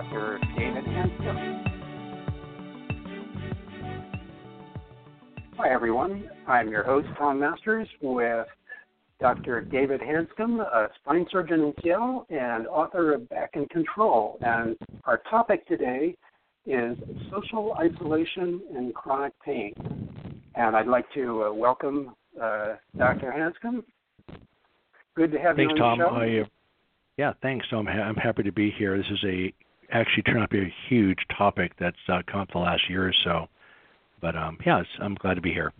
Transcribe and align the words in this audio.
Dr. 0.00 0.40
David 0.56 0.84
Hanscom. 0.84 1.64
Hi, 5.58 5.70
everyone. 5.70 6.26
I'm 6.46 6.70
your 6.70 6.84
host, 6.84 7.06
Tom 7.18 7.40
Masters, 7.40 7.86
with 8.00 8.46
Dr. 9.20 9.60
David 9.60 10.00
Hanscom, 10.00 10.60
a 10.60 10.88
spine 10.96 11.26
surgeon 11.30 11.60
in 11.60 11.74
Seattle 11.82 12.24
and 12.30 12.66
author 12.66 13.12
of 13.12 13.28
Back 13.28 13.50
in 13.52 13.66
Control. 13.66 14.38
And 14.40 14.74
our 15.04 15.20
topic 15.28 15.68
today 15.68 16.16
is 16.64 16.96
social 17.30 17.74
isolation 17.74 18.62
and 18.74 18.94
chronic 18.94 19.34
pain. 19.44 19.74
And 20.54 20.76
I'd 20.76 20.86
like 20.86 21.12
to 21.12 21.44
uh, 21.44 21.52
welcome 21.52 22.14
uh, 22.40 22.76
Dr. 22.96 23.34
Hanscom. 23.36 23.84
Good 25.14 25.30
to 25.32 25.38
have 25.38 25.56
thanks, 25.56 25.74
you 25.76 25.84
on 25.84 25.98
Tom. 25.98 26.14
the 26.14 26.36
show. 26.36 26.40
I, 26.40 26.40
uh, 26.40 26.48
yeah, 27.18 27.32
thanks, 27.42 27.66
Tom. 27.68 27.86
I'm 27.86 28.16
happy 28.16 28.44
to 28.44 28.52
be 28.52 28.70
here. 28.78 28.96
This 28.96 29.06
is 29.10 29.24
a 29.26 29.52
actually 29.92 30.22
turned 30.24 30.42
out 30.42 30.50
to 30.50 30.56
be 30.56 30.62
a 30.62 30.74
huge 30.88 31.18
topic 31.36 31.72
that's 31.78 31.96
uh, 32.08 32.22
come 32.30 32.40
up 32.40 32.48
the 32.52 32.58
last 32.58 32.82
year 32.88 33.08
or 33.08 33.14
so. 33.24 33.48
But 34.20 34.36
um, 34.36 34.58
yeah, 34.64 34.82
I'm 35.00 35.14
glad 35.14 35.34
to 35.34 35.40
be 35.40 35.52
here. 35.52 35.72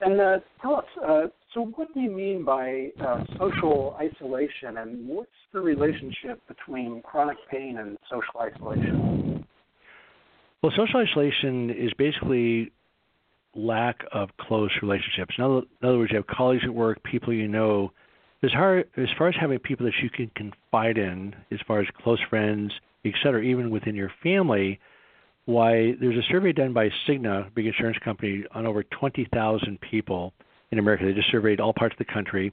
And 0.00 0.20
uh, 0.20 0.38
tell 0.60 0.76
us, 0.76 0.84
uh, 1.06 1.22
so 1.54 1.72
what 1.74 1.92
do 1.94 2.00
you 2.00 2.10
mean 2.10 2.44
by 2.44 2.90
uh, 3.00 3.24
social 3.38 3.96
isolation, 3.98 4.76
and 4.78 5.08
what's 5.08 5.30
the 5.52 5.60
relationship 5.60 6.40
between 6.48 7.02
chronic 7.02 7.38
pain 7.50 7.78
and 7.78 7.96
social 8.10 8.40
isolation? 8.40 9.46
Well, 10.62 10.72
social 10.76 11.00
isolation 11.00 11.70
is 11.70 11.92
basically 11.96 12.72
lack 13.54 14.00
of 14.12 14.28
close 14.38 14.70
relationships. 14.82 15.34
In 15.38 15.44
other, 15.44 15.62
in 15.80 15.88
other 15.88 15.98
words, 15.98 16.12
you 16.12 16.18
have 16.18 16.26
colleagues 16.26 16.62
at 16.64 16.74
work, 16.74 17.02
people 17.02 17.32
you 17.32 17.48
know. 17.48 17.90
As, 18.42 18.52
hard, 18.52 18.88
as 18.96 19.08
far 19.16 19.28
as 19.28 19.34
having 19.40 19.58
people 19.58 19.86
that 19.86 19.94
you 20.02 20.10
can 20.10 20.30
confide 20.36 20.98
in, 20.98 21.34
as 21.50 21.58
far 21.66 21.80
as 21.80 21.86
close 22.02 22.20
friends, 22.28 22.72
et 23.04 23.14
cetera, 23.22 23.42
even 23.42 23.70
within 23.70 23.94
your 23.94 24.12
family, 24.22 24.78
why 25.46 25.94
there's 26.00 26.16
a 26.16 26.28
survey 26.30 26.52
done 26.52 26.72
by 26.72 26.90
Cigna, 27.08 27.46
a 27.46 27.50
big 27.50 27.66
insurance 27.66 27.98
company, 28.04 28.44
on 28.52 28.66
over 28.66 28.82
20,000 28.82 29.80
people 29.80 30.34
in 30.70 30.78
America. 30.78 31.04
They 31.04 31.12
just 31.12 31.30
surveyed 31.30 31.60
all 31.60 31.72
parts 31.72 31.94
of 31.98 32.04
the 32.04 32.12
country. 32.12 32.52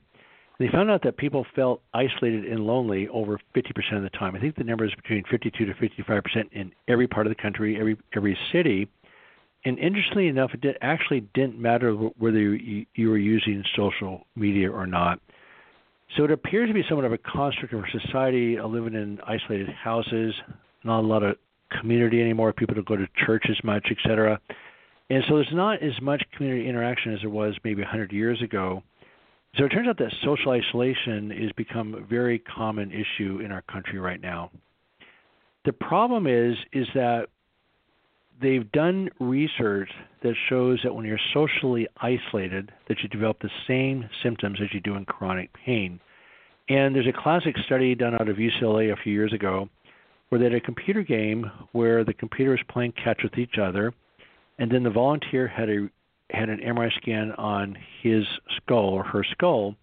And 0.60 0.68
they 0.68 0.72
found 0.72 0.92
out 0.92 1.02
that 1.04 1.18
people 1.18 1.46
felt 1.56 1.82
isolated 1.94 2.46
and 2.46 2.66
lonely 2.66 3.08
over 3.10 3.40
50% 3.56 3.98
of 3.98 4.04
the 4.04 4.10
time. 4.12 4.36
I 4.36 4.40
think 4.40 4.56
the 4.56 4.64
number 4.64 4.86
is 4.86 4.94
between 4.96 5.24
52 5.30 5.66
to 5.66 5.74
55% 5.74 6.22
in 6.52 6.72
every 6.88 7.08
part 7.08 7.26
of 7.26 7.36
the 7.36 7.42
country, 7.42 7.80
every 7.80 7.98
every 8.16 8.38
city. 8.52 8.88
And 9.66 9.80
interestingly 9.80 10.28
enough, 10.28 10.52
it 10.54 10.62
did, 10.62 10.78
actually 10.82 11.22
didn't 11.34 11.58
matter 11.58 11.94
whether 11.94 12.40
you, 12.40 12.86
you 12.96 13.10
were 13.10 13.18
using 13.18 13.64
social 13.76 14.28
media 14.36 14.70
or 14.70 14.86
not. 14.86 15.20
So 16.16 16.24
it 16.24 16.32
appears 16.32 16.70
to 16.70 16.74
be 16.74 16.84
somewhat 16.88 17.06
of 17.06 17.14
a 17.14 17.18
construct 17.18 17.74
of 17.74 17.80
our 17.80 17.90
society, 17.90 18.60
uh, 18.60 18.68
living 18.68 18.94
in 18.94 19.20
isolated 19.26 19.70
houses, 19.70 20.34
not 20.84 21.00
a 21.00 21.08
lot 21.08 21.24
of 21.24 21.38
community 21.80 22.22
anymore. 22.22 22.54
People 22.54 22.76
don't 22.76 22.88
go 22.88 22.96
to 22.96 23.08
church 23.26 23.46
as 23.50 23.58
much, 23.64 23.88
etc. 23.90 24.40
And 25.10 25.24
so 25.28 25.36
there's 25.36 25.48
not 25.54 25.82
as 25.82 26.00
much 26.02 26.24
community 26.36 26.68
interaction 26.68 27.14
as 27.14 27.22
there 27.22 27.30
was 27.30 27.56
maybe 27.64 27.82
100 27.82 28.12
years 28.12 28.42
ago. 28.42 28.84
So 29.56 29.66
it 29.66 29.70
turns 29.70 29.88
out 29.88 29.98
that 30.00 30.12
social 30.24 30.52
isolation 30.52 31.30
has 31.30 31.52
become 31.56 31.94
a 31.94 32.02
very 32.02 32.40
common 32.40 32.92
issue 32.92 33.40
in 33.44 33.52
our 33.52 33.62
country 33.64 34.00
right 34.00 34.22
now. 34.22 34.52
The 35.66 35.74
problem 35.74 36.28
is 36.28 36.56
is 36.74 36.88
that 36.96 37.28
they've 38.42 38.72
done 38.72 39.10
research 39.20 39.90
that 40.22 40.34
shows 40.50 40.80
that 40.84 40.94
when 40.94 41.06
you're 41.06 41.20
socially 41.34 41.88
isolated 41.98 42.72
that 42.88 43.00
you 43.02 43.10
develop 43.10 43.40
the 43.42 43.50
same 43.68 44.10
symptoms 44.22 44.60
as 44.62 44.74
you 44.74 44.80
do 44.80 44.96
in 44.96 45.06
chronic 45.06 45.52
pain. 45.54 46.00
And 46.70 46.96
there's 46.96 47.08
a 47.08 47.22
classic 47.22 47.56
study 47.66 47.94
done 47.96 48.14
out 48.14 48.30
of 48.30 48.38
UCLA 48.38 48.92
a 48.92 49.02
few 49.02 49.14
years 49.14 49.34
ago 49.34 49.70
where 50.30 50.40
they 50.40 50.46
had 50.46 50.56
a 50.56 50.62
computer 50.62 51.04
game 51.04 51.52
where 51.74 52.04
the 52.04 52.14
computer 52.14 52.52
was 52.52 52.60
playing 52.70 52.94
catch 52.94 53.22
with 53.22 53.38
each 53.38 53.58
other, 53.62 53.94
and 54.58 54.72
then 54.72 54.84
the 54.84 54.90
volunteer 54.90 55.48
had 55.48 55.70
a 55.70 55.90
had 56.32 56.50
an 56.50 56.60
MRI 56.60 56.92
scan 56.98 57.32
on 57.34 57.78
his 58.02 58.24
skull 58.58 58.90
or 58.90 59.04
her 59.04 59.24
skull, 59.24 59.76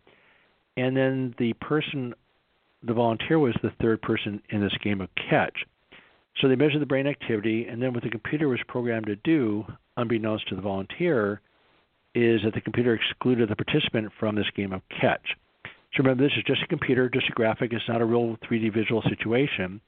and 0.77 0.97
then 0.97 1.35
the 1.39 1.53
person, 1.61 2.15
the 2.83 2.95
volunteer 2.95 3.39
was 3.39 3.55
the 3.63 3.71
third 3.81 4.03
person 4.03 4.43
in 4.49 4.61
this 4.61 4.73
game 4.83 5.01
of 5.01 5.09
catch. 5.15 5.65
So 6.41 6.49
they 6.49 6.57
measured 6.57 6.81
the 6.81 6.87
brain 6.87 7.07
activity, 7.07 7.67
and 7.67 7.83
then 7.83 7.93
what 7.93 8.03
the 8.03 8.11
computer 8.11 8.49
was 8.49 8.61
programmed 8.67 9.07
to 9.07 9.17
do, 9.17 9.65
unbeknownst 9.97 10.49
to 10.49 10.57
the 10.57 10.63
volunteer, 10.63 11.41
is 12.15 12.41
that 12.45 12.55
the 12.55 12.61
computer 12.61 12.95
excluded 12.95 13.49
the 13.49 13.57
participant 13.57 14.11
from 14.19 14.35
this 14.35 14.51
game 14.57 14.73
of 14.73 14.83
catch. 14.89 15.37
So 15.65 15.99
remember, 15.99 16.25
this 16.25 16.33
is 16.37 16.45
just 16.47 16.63
a 16.63 16.67
computer, 16.67 17.09
just 17.09 17.29
a 17.29 17.33
graphic. 17.33 17.73
It's 17.73 17.89
not 17.89 18.01
a 18.01 18.05
real 18.05 18.37
3D 18.49 18.73
visual 18.73 19.03
situation. 19.03 19.81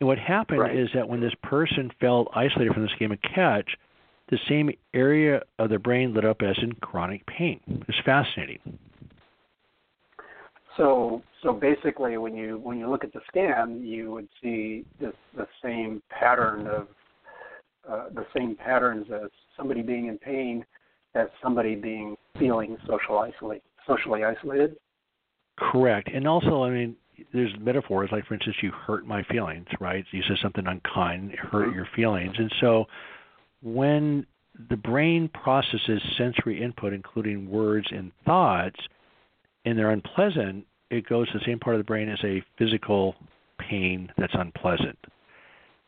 And 0.00 0.06
what 0.06 0.18
happened 0.18 0.60
right. 0.60 0.76
is 0.76 0.88
that 0.94 1.08
when 1.08 1.20
this 1.20 1.34
person 1.42 1.90
felt 2.00 2.28
isolated 2.34 2.74
from 2.74 2.82
this 2.82 2.92
game 2.98 3.12
of 3.12 3.18
catch, 3.22 3.70
the 4.28 4.38
same 4.48 4.70
area 4.92 5.42
of 5.58 5.70
the 5.70 5.78
brain 5.78 6.12
lit 6.12 6.24
up 6.24 6.42
as 6.42 6.56
in 6.60 6.72
chronic 6.74 7.24
pain. 7.26 7.60
It's 7.88 7.98
fascinating. 8.04 8.58
So, 10.76 11.22
so 11.42 11.52
basically, 11.52 12.16
when 12.18 12.36
you 12.36 12.58
when 12.62 12.78
you 12.78 12.90
look 12.90 13.04
at 13.04 13.12
the 13.12 13.20
scan, 13.28 13.82
you 13.82 14.10
would 14.12 14.28
see 14.42 14.84
the 15.00 15.12
the 15.36 15.46
same 15.62 16.02
pattern 16.10 16.66
of 16.66 16.88
uh, 17.88 18.08
the 18.14 18.26
same 18.36 18.56
patterns 18.56 19.06
as 19.12 19.30
somebody 19.56 19.82
being 19.82 20.06
in 20.06 20.18
pain, 20.18 20.64
as 21.14 21.28
somebody 21.42 21.74
being 21.74 22.16
feeling 22.38 22.76
social 22.86 23.18
isolate, 23.18 23.62
socially 23.86 24.24
isolated. 24.24 24.76
Correct, 25.58 26.10
and 26.12 26.28
also, 26.28 26.64
I 26.64 26.70
mean, 26.70 26.96
there's 27.32 27.54
metaphors 27.58 28.10
like, 28.12 28.26
for 28.26 28.34
instance, 28.34 28.56
you 28.62 28.70
hurt 28.72 29.06
my 29.06 29.22
feelings, 29.24 29.66
right? 29.80 30.04
You 30.10 30.22
said 30.28 30.36
something 30.42 30.66
unkind, 30.66 31.32
hurt 31.32 31.74
your 31.74 31.88
feelings, 31.96 32.34
and 32.36 32.52
so 32.60 32.84
when 33.62 34.26
the 34.68 34.76
brain 34.76 35.28
processes 35.28 36.02
sensory 36.16 36.62
input, 36.62 36.92
including 36.92 37.50
words 37.50 37.86
and 37.90 38.10
thoughts, 38.24 38.78
and 39.66 39.76
they're 39.76 39.90
unpleasant, 39.90 40.64
it 40.90 41.06
goes 41.06 41.30
to 41.32 41.38
the 41.38 41.44
same 41.44 41.58
part 41.58 41.74
of 41.74 41.80
the 41.80 41.84
brain 41.84 42.08
as 42.08 42.20
a 42.24 42.42
physical 42.56 43.16
pain 43.58 44.10
that's 44.16 44.32
unpleasant. 44.34 44.98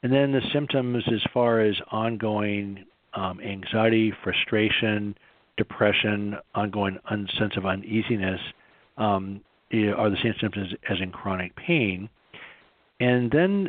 And 0.03 0.13
then 0.13 0.33
the 0.33 0.43
symptoms, 0.53 1.05
as 1.13 1.23
far 1.33 1.61
as 1.61 1.77
ongoing 1.91 2.85
um, 3.15 3.41
anxiety, 3.41 4.13
frustration, 4.23 5.17
depression, 5.57 6.37
ongoing 6.55 6.99
un- 7.11 7.29
sense 7.39 7.57
of 7.57 7.65
uneasiness, 7.65 8.41
um, 8.97 9.41
are 9.73 10.11
the 10.11 10.17
same 10.23 10.35
symptoms 10.41 10.73
as 10.91 10.99
in 11.01 11.13
chronic 11.13 11.55
pain. 11.55 12.09
And 13.01 13.31
then 13.31 13.69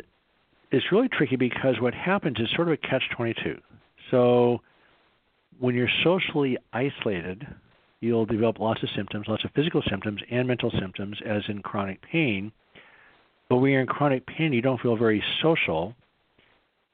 it's 0.72 0.86
really 0.90 1.08
tricky 1.08 1.36
because 1.36 1.76
what 1.80 1.94
happens 1.94 2.38
is 2.40 2.48
sort 2.56 2.68
of 2.68 2.72
a 2.72 2.76
catch 2.76 3.02
22. 3.16 3.60
So 4.10 4.60
when 5.60 5.74
you're 5.74 5.88
socially 6.02 6.56
isolated, 6.72 7.46
you'll 8.00 8.26
develop 8.26 8.58
lots 8.58 8.82
of 8.82 8.88
symptoms, 8.96 9.26
lots 9.28 9.44
of 9.44 9.50
physical 9.52 9.82
symptoms 9.88 10.20
and 10.30 10.48
mental 10.48 10.70
symptoms, 10.78 11.18
as 11.24 11.42
in 11.48 11.62
chronic 11.62 12.00
pain. 12.02 12.52
But 13.48 13.56
when 13.56 13.72
you're 13.72 13.80
in 13.80 13.86
chronic 13.86 14.26
pain, 14.26 14.52
you 14.52 14.62
don't 14.62 14.80
feel 14.80 14.96
very 14.96 15.22
social. 15.42 15.94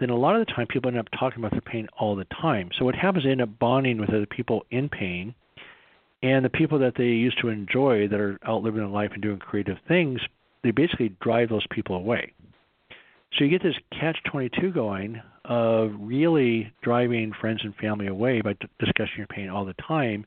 Then 0.01 0.11
a 0.11 0.17
lot 0.17 0.37
of 0.37 0.47
the 0.47 0.53
time, 0.53 0.67
people 0.67 0.89
end 0.89 0.99
up 0.99 1.09
talking 1.19 1.39
about 1.39 1.53
their 1.53 1.61
pain 1.61 1.89
all 1.99 2.17
the 2.17 2.27
time. 2.27 2.71
So 2.79 2.85
what 2.85 2.95
happens 2.95 3.25
they 3.25 3.31
end 3.31 3.43
up 3.43 3.59
bonding 3.59 3.99
with 3.99 4.11
other 4.11 4.27
people 4.27 4.65
in 4.71 4.89
pain, 4.89 5.35
and 6.23 6.45
the 6.45 6.51
people 6.51 6.79
that 6.81 6.95
they 6.97 7.05
used 7.05 7.41
to 7.41 7.49
enjoy 7.49 8.09
that 8.09 8.21
are 8.21 8.39
out 8.45 8.63
living 8.63 8.81
their 8.81 8.89
life 8.89 9.11
and 9.13 9.23
doing 9.23 9.39
creative 9.39 9.79
things, 9.87 10.21
they 10.63 10.71
basically 10.71 11.15
drive 11.21 11.49
those 11.49 11.67
people 11.71 11.97
away. 11.97 12.33
So 13.37 13.45
you 13.45 13.51
get 13.51 13.63
this 13.63 13.77
catch 13.99 14.19
22 14.25 14.73
going 14.73 15.21
of 15.45 15.93
really 15.99 16.73
driving 16.83 17.33
friends 17.39 17.61
and 17.63 17.75
family 17.77 18.07
away 18.07 18.41
by 18.41 18.55
d- 18.55 18.67
discussing 18.79 19.19
your 19.19 19.27
pain 19.27 19.49
all 19.49 19.65
the 19.65 19.75
time. 19.75 20.27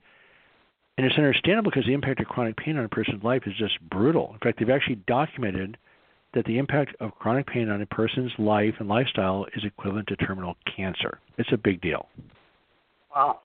And 1.00 1.06
it's 1.06 1.18
understandable 1.18 1.72
because 1.72 1.86
the 1.86 1.94
impact 1.94 2.20
of 2.20 2.28
chronic 2.28 2.58
pain 2.58 2.78
on 2.78 2.84
a 2.84 2.90
person's 2.90 3.24
life 3.24 3.44
is 3.46 3.54
just 3.58 3.80
brutal. 3.90 4.32
In 4.34 4.40
fact, 4.40 4.60
they've 4.60 4.70
actually 4.70 4.98
documented 5.08 5.78
that 6.34 6.44
the 6.44 6.58
impact 6.58 6.94
of 7.00 7.16
chronic 7.16 7.48
pain 7.48 7.70
on 7.70 7.82
a 7.82 7.86
person's 7.86 8.34
life 8.38 8.74
and 8.80 8.90
lifestyle 8.90 9.46
is 9.56 9.64
equivalent 9.64 10.10
to 10.10 10.18
terminal 10.18 10.58
cancer. 10.76 11.20
It's 11.38 11.54
a 11.54 11.58
big 11.58 11.80
deal. 11.80 12.10
Wow. 13.16 13.40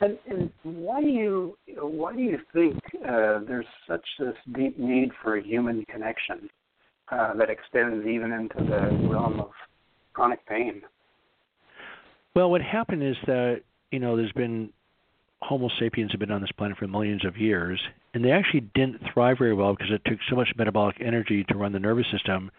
And, 0.00 0.18
and 0.28 0.50
why 0.64 1.00
do 1.00 1.06
you 1.06 1.56
why 1.76 2.16
do 2.16 2.22
you 2.22 2.38
think 2.52 2.74
uh, 3.08 3.38
there's 3.46 3.64
such 3.86 4.04
this 4.18 4.34
deep 4.52 4.76
need 4.80 5.10
for 5.22 5.36
a 5.36 5.42
human 5.44 5.84
connection 5.84 6.50
uh, 7.12 7.34
that 7.34 7.50
extends 7.50 8.04
even 8.04 8.32
into 8.32 8.68
the 8.68 9.08
realm 9.08 9.38
of 9.38 9.50
chronic 10.12 10.44
pain? 10.48 10.82
Well, 12.34 12.50
what 12.50 12.62
happened 12.62 13.04
is 13.04 13.16
that 13.28 13.60
you 13.92 14.00
know 14.00 14.16
there's 14.16 14.32
been 14.32 14.70
Homo 15.42 15.68
sapiens 15.78 16.10
have 16.10 16.20
been 16.20 16.30
on 16.30 16.40
this 16.40 16.50
planet 16.52 16.76
for 16.78 16.88
millions 16.88 17.24
of 17.24 17.36
years, 17.36 17.80
and 18.12 18.24
they 18.24 18.32
actually 18.32 18.60
didn't 18.74 19.00
thrive 19.12 19.38
very 19.38 19.54
well 19.54 19.74
because 19.74 19.92
it 19.92 20.02
took 20.04 20.18
so 20.28 20.36
much 20.36 20.48
metabolic 20.56 20.96
energy 21.00 21.44
to 21.44 21.56
run 21.56 21.72
the 21.72 21.78
nervous 21.78 22.06
system. 22.10 22.50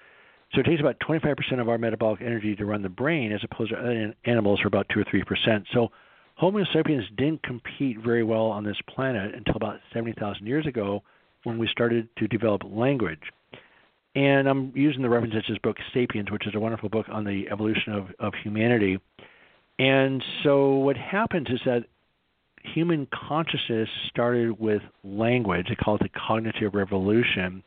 So 0.54 0.62
it 0.62 0.66
takes 0.66 0.80
about 0.80 1.00
25% 1.00 1.60
of 1.60 1.70
our 1.70 1.78
metabolic 1.78 2.22
energy 2.22 2.56
to 2.56 2.66
run 2.66 2.82
the 2.82 2.90
brain, 2.90 3.32
as 3.32 3.42
opposed 3.44 3.72
to 3.72 3.78
other 3.78 4.16
animals, 4.26 4.62
for 4.62 4.68
about 4.68 4.88
two 4.92 5.02
or 5.02 5.06
three 5.10 5.24
percent. 5.24 5.66
So 5.74 5.90
Homo 6.36 6.64
sapiens 6.74 7.04
didn't 7.18 7.44
compete 7.44 7.98
very 8.00 8.24
well 8.24 8.46
on 8.46 8.64
this 8.64 8.78
planet 8.88 9.36
until 9.36 9.58
about 9.58 9.80
70,000 9.94 10.48
years 10.48 10.66
ago 10.66 11.04
when 11.44 11.58
we 11.58 11.68
started 11.68 12.08
to 12.18 12.28
develop 12.28 12.62
language. 12.66 13.20
And 14.16 14.48
I'm 14.48 14.72
using 14.74 15.02
the 15.02 15.10
reference 15.10 15.34
to 15.34 15.42
his 15.42 15.58
book 15.60 15.78
*Sapiens*, 15.94 16.32
which 16.32 16.48
is 16.48 16.56
a 16.56 16.60
wonderful 16.60 16.90
book 16.90 17.06
on 17.12 17.26
the 17.26 17.48
evolution 17.52 17.94
of, 17.94 18.08
of 18.20 18.34
humanity. 18.42 19.00
And 19.78 20.24
so 20.44 20.76
what 20.76 20.98
happens 20.98 21.48
is 21.50 21.60
that 21.66 21.86
human 22.64 23.08
consciousness 23.14 23.90
started 24.10 24.60
with 24.60 24.82
language. 25.04 25.68
They 25.70 25.76
call 25.76 25.96
it 25.96 26.02
the 26.02 26.10
cognitive 26.10 26.74
revolution. 26.74 27.64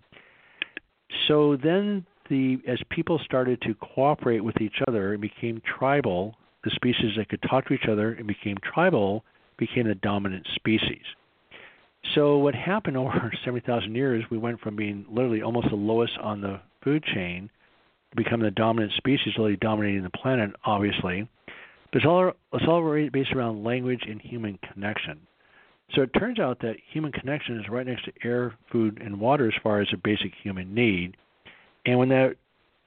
So 1.29 1.57
then 1.63 2.07
the 2.29 2.59
as 2.67 2.79
people 2.91 3.21
started 3.25 3.61
to 3.63 3.75
cooperate 3.75 4.41
with 4.41 4.61
each 4.61 4.77
other 4.87 5.13
and 5.13 5.21
became 5.21 5.61
tribal, 5.79 6.35
the 6.65 6.71
species 6.71 7.13
that 7.17 7.29
could 7.29 7.43
talk 7.43 7.67
to 7.69 7.75
each 7.75 7.89
other 7.91 8.13
and 8.13 8.27
became 8.27 8.57
tribal 8.63 9.25
became 9.59 9.87
the 9.87 9.95
dominant 9.97 10.47
species. 10.55 11.03
So 12.15 12.39
what 12.39 12.55
happened 12.55 12.97
over 12.99 13.33
70,000 13.45 13.95
years, 13.95 14.25
we 14.31 14.39
went 14.39 14.61
from 14.61 14.77
being 14.77 15.05
literally 15.11 15.43
almost 15.43 15.69
the 15.71 15.77
lowest 15.77 16.15
on 16.23 16.41
the 16.41 16.61
food 16.83 17.05
chain 17.15 17.51
to 18.11 18.17
becoming 18.17 18.45
the 18.45 18.51
dominant 18.51 18.93
species, 18.97 19.35
really 19.39 19.57
dominating 19.57 20.03
the 20.03 20.11
planet, 20.11 20.51
obviously. 20.65 21.29
It's 21.93 22.07
all, 22.07 22.33
it's 22.53 22.65
all 22.67 23.09
based 23.13 23.33
around 23.33 23.65
language 23.65 24.03
and 24.09 24.21
human 24.21 24.59
connection. 24.73 25.21
So 25.95 26.03
it 26.03 26.11
turns 26.19 26.39
out 26.39 26.61
that 26.61 26.77
human 26.91 27.13
connection 27.13 27.61
is 27.61 27.69
right 27.69 27.87
next 27.87 28.07
to 28.07 28.13
air, 28.25 28.55
food, 28.71 29.01
and 29.05 29.21
water 29.21 29.47
as 29.47 29.55
far 29.63 29.81
as 29.81 29.89
a 29.93 29.99
basic 29.99 30.33
human 30.43 30.75
need. 30.75 31.17
And 31.85 31.99
when 31.99 32.09
that 32.09 32.37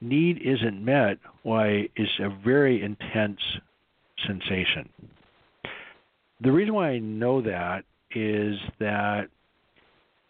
need 0.01 0.39
isn't 0.43 0.83
met, 0.83 1.19
why 1.43 1.87
it's 1.95 2.11
a 2.19 2.29
very 2.43 2.81
intense 2.81 3.39
sensation. 4.25 4.89
The 6.41 6.51
reason 6.51 6.73
why 6.73 6.89
I 6.89 6.99
know 6.99 7.41
that 7.41 7.85
is 8.11 8.57
that 8.79 9.29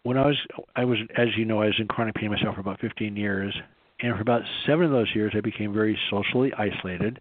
when 0.04 0.18
I 0.18 0.26
was 0.28 0.38
I 0.76 0.86
was 0.86 1.00
as 1.18 1.30
you 1.36 1.46
know 1.46 1.62
I 1.62 1.68
was 1.68 1.80
in 1.80 1.88
chronic 1.88 2.16
pain 2.16 2.30
myself 2.30 2.56
for 2.56 2.62
about 2.62 2.80
15 2.80 3.16
years, 3.16 3.56
and 4.02 4.14
for 4.16 4.22
about 4.22 4.42
seven 4.66 4.86
of 4.86 4.92
those 4.92 5.10
years 5.16 5.34
I 5.36 5.42
became 5.42 5.74
very 5.74 5.98
socially 6.10 6.52
isolated, 6.54 7.20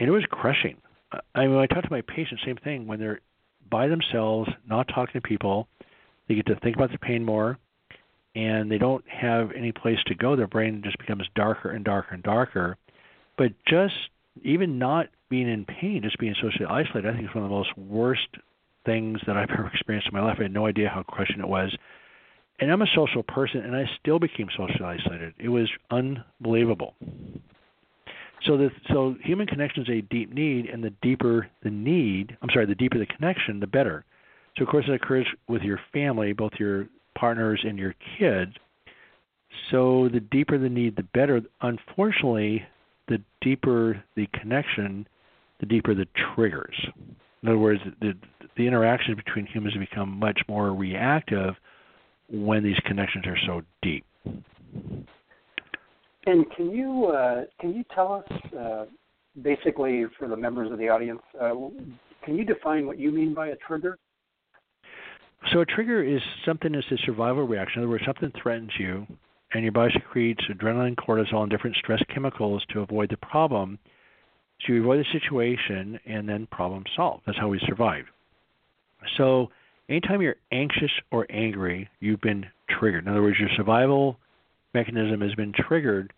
and 0.00 0.08
it 0.08 0.12
was 0.12 0.24
crushing. 0.30 0.76
I 1.34 1.46
mean, 1.46 1.56
I 1.56 1.66
talk 1.66 1.84
to 1.84 1.90
my 1.90 2.02
patients, 2.02 2.42
same 2.44 2.56
thing. 2.56 2.86
When 2.86 2.98
they're 2.98 3.20
by 3.70 3.88
themselves, 3.88 4.50
not 4.66 4.88
talking 4.88 5.20
to 5.20 5.26
people, 5.26 5.68
they 6.28 6.34
get 6.34 6.46
to 6.46 6.56
think 6.56 6.76
about 6.76 6.90
their 6.90 6.98
pain 6.98 7.24
more, 7.24 7.58
and 8.34 8.70
they 8.70 8.78
don't 8.78 9.04
have 9.08 9.50
any 9.56 9.72
place 9.72 9.98
to 10.06 10.14
go. 10.14 10.36
Their 10.36 10.46
brain 10.46 10.82
just 10.84 10.98
becomes 10.98 11.24
darker 11.34 11.70
and 11.70 11.84
darker 11.84 12.14
and 12.14 12.22
darker. 12.22 12.76
But 13.36 13.52
just 13.66 13.94
even 14.42 14.78
not 14.78 15.08
being 15.30 15.48
in 15.48 15.64
pain, 15.64 16.02
just 16.02 16.18
being 16.18 16.34
socially 16.40 16.66
isolated, 16.66 17.08
I 17.08 17.12
think 17.16 17.28
is 17.28 17.34
one 17.34 17.44
of 17.44 17.50
the 17.50 17.56
most 17.56 17.76
worst 17.76 18.28
things 18.84 19.20
that 19.26 19.36
I've 19.36 19.50
ever 19.58 19.70
experienced 19.72 20.08
in 20.08 20.14
my 20.14 20.24
life. 20.24 20.36
I 20.38 20.44
had 20.44 20.52
no 20.52 20.66
idea 20.66 20.88
how 20.88 21.02
crushing 21.02 21.40
it 21.40 21.48
was. 21.48 21.74
And 22.60 22.72
I'm 22.72 22.82
a 22.82 22.86
social 22.94 23.22
person, 23.22 23.60
and 23.60 23.76
I 23.76 23.84
still 24.00 24.18
became 24.18 24.48
socially 24.56 24.84
isolated. 24.84 25.34
It 25.38 25.48
was 25.48 25.70
unbelievable. 25.90 26.94
So 28.44 28.56
the 28.56 28.70
so 28.92 29.16
human 29.22 29.46
connection 29.46 29.82
is 29.82 29.88
a 29.88 30.00
deep 30.02 30.32
need, 30.32 30.66
and 30.66 30.82
the 30.82 30.92
deeper 31.02 31.48
the 31.62 31.70
need, 31.70 32.36
I'm 32.42 32.48
sorry, 32.52 32.66
the 32.66 32.74
deeper 32.74 32.98
the 32.98 33.06
connection, 33.06 33.60
the 33.60 33.66
better. 33.66 34.04
So 34.56 34.64
of 34.64 34.70
course 34.70 34.84
it 34.88 34.94
occurs 34.94 35.26
with 35.48 35.62
your 35.62 35.80
family, 35.92 36.32
both 36.32 36.52
your 36.58 36.88
partners 37.14 37.60
and 37.64 37.78
your 37.78 37.94
kids. 38.18 38.52
So 39.70 40.08
the 40.12 40.20
deeper 40.20 40.58
the 40.58 40.68
need, 40.68 40.96
the 40.96 41.02
better. 41.02 41.40
Unfortunately, 41.60 42.64
the 43.08 43.20
deeper 43.40 44.02
the 44.14 44.26
connection, 44.32 45.06
the 45.60 45.66
deeper 45.66 45.94
the 45.94 46.06
triggers. 46.34 46.76
In 47.42 47.48
other 47.48 47.58
words, 47.58 47.80
the 48.00 48.14
the 48.56 48.66
interactions 48.66 49.16
between 49.16 49.46
humans 49.46 49.76
become 49.76 50.18
much 50.18 50.40
more 50.48 50.74
reactive 50.74 51.54
when 52.28 52.62
these 52.62 52.78
connections 52.84 53.26
are 53.26 53.38
so 53.46 53.62
deep. 53.82 54.04
And 56.28 56.44
can 56.54 56.70
you 56.70 57.06
uh, 57.06 57.44
can 57.58 57.74
you 57.74 57.82
tell 57.94 58.12
us 58.12 58.52
uh, 58.54 58.84
basically 59.40 60.04
for 60.18 60.28
the 60.28 60.36
members 60.36 60.70
of 60.70 60.78
the 60.78 60.86
audience, 60.90 61.22
uh, 61.40 61.54
can 62.22 62.36
you 62.36 62.44
define 62.44 62.86
what 62.86 62.98
you 62.98 63.10
mean 63.10 63.32
by 63.32 63.48
a 63.48 63.56
trigger? 63.66 63.98
So 65.50 65.60
a 65.60 65.64
trigger 65.64 66.02
is 66.04 66.20
something 66.44 66.72
that's 66.72 66.84
a 66.90 66.98
survival 67.06 67.46
reaction. 67.46 67.80
In 67.80 67.84
other 67.84 67.92
words, 67.92 68.04
something 68.04 68.30
threatens 68.42 68.72
you, 68.78 69.06
and 69.54 69.62
your 69.62 69.72
body 69.72 69.94
secretes 69.94 70.44
adrenaline, 70.52 70.96
cortisol, 70.96 71.42
and 71.42 71.50
different 71.50 71.76
stress 71.76 72.02
chemicals 72.12 72.62
to 72.74 72.80
avoid 72.80 73.08
the 73.08 73.16
problem. 73.16 73.78
So 74.66 74.74
you 74.74 74.82
avoid 74.82 74.98
the 74.98 75.18
situation, 75.18 75.98
and 76.04 76.28
then 76.28 76.46
problem 76.50 76.84
solved. 76.94 77.22
That's 77.24 77.38
how 77.38 77.48
we 77.48 77.58
survive. 77.66 78.04
So 79.16 79.48
anytime 79.88 80.20
you're 80.20 80.36
anxious 80.52 80.90
or 81.10 81.26
angry, 81.30 81.88
you've 82.00 82.20
been 82.20 82.44
triggered. 82.68 83.04
In 83.04 83.10
other 83.10 83.22
words, 83.22 83.38
your 83.40 83.48
survival 83.56 84.18
mechanism 84.78 85.20
has 85.20 85.34
been 85.34 85.52
triggered. 85.52 86.12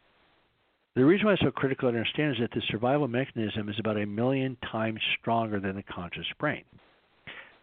The 0.94 1.04
reason 1.04 1.26
why 1.26 1.34
it's 1.34 1.42
so 1.42 1.50
critical 1.50 1.90
to 1.90 1.96
understand 1.96 2.32
is 2.32 2.38
that 2.40 2.50
the 2.52 2.62
survival 2.68 3.08
mechanism 3.08 3.68
is 3.68 3.76
about 3.78 3.96
a 3.96 4.06
million 4.06 4.56
times 4.70 5.00
stronger 5.20 5.60
than 5.60 5.76
the 5.76 5.82
conscious 5.82 6.26
brain. 6.38 6.64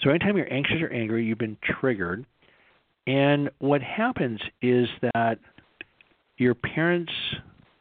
So 0.02 0.10
anytime 0.10 0.38
you're 0.38 0.52
anxious 0.52 0.82
or 0.82 0.90
angry, 0.92 1.26
you've 1.26 1.38
been 1.38 1.58
triggered. 1.80 2.26
And 3.06 3.50
what 3.60 3.82
happens 3.82 4.40
is 4.62 4.88
that 5.14 5.40
your 6.38 6.56
parents 6.56 7.12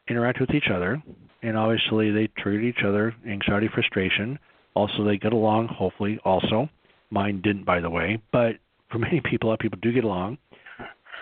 interact 0.09 0.39
with 0.39 0.51
each 0.51 0.69
other, 0.73 1.01
and 1.41 1.57
obviously 1.57 2.11
they 2.11 2.27
triggered 2.37 2.63
each 2.63 2.83
other, 2.85 3.15
anxiety, 3.27 3.69
frustration. 3.73 4.37
Also, 4.73 5.03
they 5.03 5.17
get 5.17 5.33
along, 5.33 5.67
hopefully, 5.67 6.19
also. 6.23 6.69
Mine 7.09 7.41
didn't, 7.41 7.65
by 7.65 7.79
the 7.79 7.89
way, 7.89 8.21
but 8.31 8.57
for 8.91 8.99
many 9.07 9.21
people, 9.21 9.47
a 9.47 9.49
lot 9.49 9.53
of 9.55 9.59
people 9.59 9.79
do 9.81 9.91
get 9.91 10.03
along. 10.03 10.37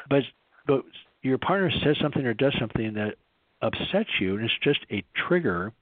But 0.10 0.24
but 0.68 0.84
your 1.25 1.38
partner 1.39 1.72
says 1.83 1.98
something 2.01 2.25
or 2.25 2.33
does 2.33 2.56
something 2.60 2.94
that 2.94 3.16
upsets 3.62 4.10
you, 4.19 4.36
and 4.36 4.45
it's 4.45 4.54
just 4.63 4.80
a 4.92 5.04
trigger. 5.27 5.74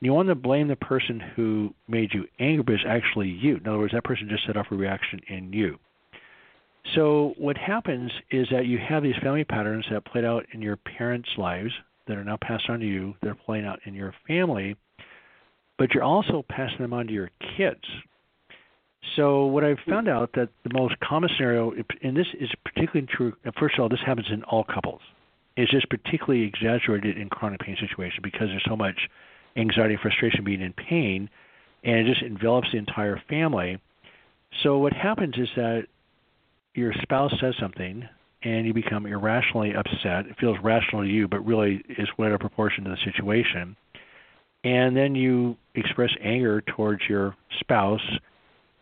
You 0.00 0.12
want 0.12 0.28
to 0.28 0.34
blame 0.34 0.68
the 0.68 0.76
person 0.76 1.20
who 1.34 1.74
made 1.88 2.12
you 2.12 2.26
angry, 2.38 2.62
but 2.62 2.74
it's 2.74 2.84
actually 2.86 3.28
you. 3.28 3.56
In 3.56 3.66
other 3.66 3.78
words, 3.78 3.94
that 3.94 4.04
person 4.04 4.28
just 4.28 4.46
set 4.46 4.56
off 4.56 4.66
a 4.70 4.76
reaction 4.76 5.20
in 5.28 5.52
you. 5.52 5.78
So 6.94 7.34
what 7.38 7.56
happens 7.56 8.12
is 8.30 8.46
that 8.52 8.66
you 8.66 8.78
have 8.78 9.02
these 9.02 9.16
family 9.22 9.44
patterns 9.44 9.86
that 9.90 10.04
played 10.04 10.24
out 10.24 10.44
in 10.52 10.60
your 10.60 10.76
parents' 10.76 11.30
lives 11.38 11.72
that 12.06 12.16
are 12.18 12.24
now 12.24 12.38
passed 12.40 12.68
on 12.68 12.80
to 12.80 12.86
you. 12.86 13.14
They're 13.22 13.34
playing 13.34 13.64
out 13.64 13.80
in 13.86 13.94
your 13.94 14.14
family, 14.28 14.76
but 15.78 15.94
you're 15.94 16.02
also 16.02 16.44
passing 16.48 16.78
them 16.78 16.92
on 16.92 17.06
to 17.06 17.12
your 17.12 17.30
kids. 17.56 17.84
So 19.16 19.46
what 19.46 19.64
I've 19.64 19.78
found 19.88 20.08
out 20.08 20.30
that 20.34 20.48
the 20.64 20.70
most 20.72 20.98
common 21.00 21.30
scenario, 21.36 21.72
and 22.02 22.16
this 22.16 22.26
is 22.40 22.50
particularly 22.64 23.06
true. 23.06 23.34
Uh, 23.46 23.50
first 23.58 23.76
of 23.76 23.82
all, 23.82 23.88
this 23.88 24.00
happens 24.04 24.28
in 24.30 24.42
all 24.44 24.64
couples. 24.64 25.00
It's 25.56 25.70
just 25.70 25.88
particularly 25.88 26.42
exaggerated 26.44 27.16
in 27.16 27.28
chronic 27.28 27.60
pain 27.60 27.76
situations 27.80 28.20
because 28.22 28.48
there's 28.48 28.64
so 28.68 28.76
much 28.76 29.08
anxiety 29.56 29.94
and 29.94 30.00
frustration 30.00 30.42
being 30.42 30.60
in 30.60 30.72
pain, 30.72 31.30
and 31.84 31.96
it 31.96 32.12
just 32.12 32.22
envelops 32.22 32.68
the 32.72 32.78
entire 32.78 33.22
family. 33.28 33.78
So 34.62 34.78
what 34.78 34.92
happens 34.92 35.34
is 35.36 35.48
that 35.56 35.86
your 36.74 36.92
spouse 37.02 37.32
says 37.40 37.54
something, 37.60 38.08
and 38.42 38.66
you 38.66 38.74
become 38.74 39.06
irrationally 39.06 39.74
upset. 39.74 40.26
It 40.26 40.36
feels 40.40 40.56
rational 40.62 41.02
to 41.02 41.08
you, 41.08 41.28
but 41.28 41.46
really 41.46 41.82
is 41.88 42.08
way 42.18 42.28
out 42.28 42.34
of 42.34 42.40
proportion 42.40 42.84
to 42.84 42.90
the 42.90 42.96
situation. 43.04 43.76
And 44.64 44.96
then 44.96 45.14
you 45.14 45.56
express 45.74 46.10
anger 46.22 46.62
towards 46.62 47.02
your 47.08 47.36
spouse 47.60 48.00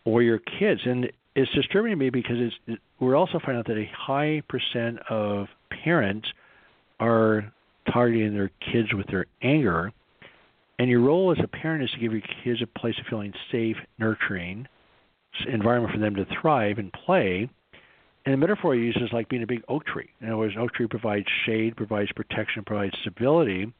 or 0.05 0.21
your 0.21 0.39
kids. 0.39 0.81
And 0.85 1.11
it's 1.35 1.51
disturbing 1.53 1.91
to 1.91 1.95
me 1.95 2.09
because 2.09 2.37
it's, 2.37 2.81
we're 2.99 3.15
also 3.15 3.39
finding 3.39 3.59
out 3.59 3.67
that 3.67 3.77
a 3.77 3.89
high 3.95 4.41
percent 4.47 4.99
of 5.09 5.47
parents 5.83 6.27
are 6.99 7.51
targeting 7.91 8.33
their 8.33 8.51
kids 8.71 8.93
with 8.93 9.07
their 9.07 9.25
anger. 9.41 9.91
And 10.79 10.89
your 10.89 11.01
role 11.01 11.31
as 11.31 11.43
a 11.43 11.47
parent 11.47 11.83
is 11.83 11.91
to 11.91 11.99
give 11.99 12.11
your 12.11 12.21
kids 12.43 12.61
a 12.61 12.79
place 12.79 12.95
of 12.99 13.05
feeling 13.09 13.33
safe, 13.51 13.77
nurturing 13.99 14.67
environment 15.47 15.93
for 15.93 15.99
them 15.99 16.15
to 16.15 16.25
thrive 16.41 16.77
and 16.77 16.91
play. 16.93 17.49
And 18.25 18.33
the 18.33 18.37
metaphor 18.37 18.73
I 18.73 18.77
use 18.77 18.97
is 19.01 19.11
like 19.11 19.29
being 19.29 19.43
a 19.43 19.47
big 19.47 19.63
oak 19.67 19.85
tree. 19.85 20.09
In 20.21 20.27
other 20.27 20.37
words, 20.37 20.55
an 20.55 20.61
oak 20.61 20.73
tree 20.73 20.87
provides 20.87 21.25
shade, 21.45 21.75
provides 21.75 22.11
protection, 22.13 22.63
provides 22.63 22.93
stability 23.01 23.73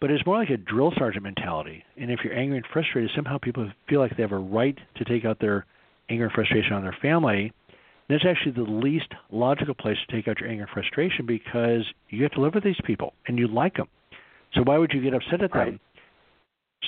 but 0.00 0.10
it's 0.10 0.24
more 0.24 0.38
like 0.38 0.50
a 0.50 0.56
drill 0.56 0.92
sergeant 0.96 1.24
mentality. 1.24 1.84
And 1.96 2.10
if 2.10 2.20
you're 2.24 2.36
angry 2.36 2.56
and 2.56 2.66
frustrated, 2.72 3.10
somehow 3.14 3.38
people 3.38 3.70
feel 3.88 4.00
like 4.00 4.16
they 4.16 4.22
have 4.22 4.32
a 4.32 4.38
right 4.38 4.76
to 4.96 5.04
take 5.04 5.24
out 5.24 5.38
their 5.40 5.66
anger 6.08 6.24
and 6.24 6.32
frustration 6.32 6.72
on 6.72 6.82
their 6.82 6.96
family. 7.02 7.52
And 8.08 8.16
it's 8.16 8.24
actually 8.24 8.52
the 8.52 8.70
least 8.70 9.12
logical 9.30 9.74
place 9.74 9.98
to 10.08 10.16
take 10.16 10.26
out 10.26 10.40
your 10.40 10.48
anger 10.48 10.64
and 10.64 10.72
frustration 10.72 11.26
because 11.26 11.84
you 12.08 12.22
have 12.22 12.32
to 12.32 12.40
live 12.40 12.54
with 12.54 12.64
these 12.64 12.80
people 12.84 13.12
and 13.28 13.38
you 13.38 13.46
like 13.46 13.76
them. 13.76 13.88
So 14.54 14.62
why 14.62 14.78
would 14.78 14.92
you 14.92 15.02
get 15.02 15.14
upset 15.14 15.42
at 15.42 15.52
them? 15.52 15.58
Right. 15.58 15.80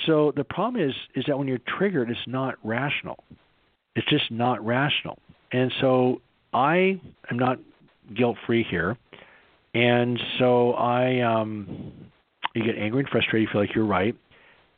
So 0.05 0.33
the 0.35 0.43
problem 0.43 0.83
is 0.83 0.93
is 1.15 1.23
that 1.27 1.37
when 1.37 1.47
you're 1.47 1.61
triggered, 1.77 2.09
it's 2.09 2.19
not 2.27 2.55
rational. 2.63 3.23
It's 3.95 4.09
just 4.09 4.31
not 4.31 4.65
rational. 4.65 5.19
And 5.51 5.71
so 5.79 6.21
I 6.51 6.99
am 7.29 7.37
not 7.37 7.59
guilt 8.15 8.37
free 8.45 8.65
here. 8.69 8.97
And 9.75 10.19
so 10.39 10.73
I 10.73 11.21
um 11.21 11.93
you 12.53 12.63
get 12.63 12.77
angry 12.77 13.01
and 13.01 13.09
frustrated, 13.09 13.47
you 13.47 13.51
feel 13.51 13.61
like 13.61 13.75
you're 13.75 13.85
right, 13.85 14.15